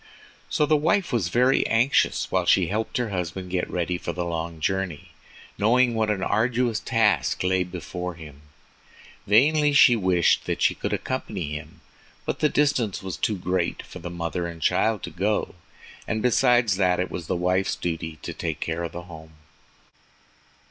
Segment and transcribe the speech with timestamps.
[0.49, 4.25] So the wife was very anxious while she helped her husband get ready for the
[4.25, 5.09] long journey,
[5.59, 8.41] knowing what an arduous task lay before him.
[9.27, 11.81] Vainly she wished that she could accompany him,
[12.25, 15.53] but the distance was too great for the mother and child to go,
[16.07, 19.33] and besides that, it was the wife's duty to take care of the home.